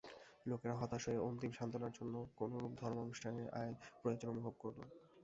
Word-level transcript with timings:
লোকেরা 0.45 0.75
হতাশ 0.75 1.03
হয়ে 1.07 1.23
অন্তিম 1.27 1.51
সান্ত্বনার 1.53 1.95
জন্য 1.97 2.15
কোনরূপ 2.39 2.71
ধর্মানুষ্ঠানের 2.81 3.47
প্রয়োজন 4.01 4.27
অনুভব 4.33 4.53
করল। 4.63 4.79